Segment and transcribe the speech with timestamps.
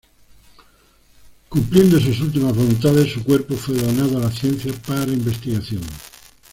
[1.47, 5.83] Cumpliendo sus últimas voluntades, su cuerpo fue donado a la ciencia para investigación.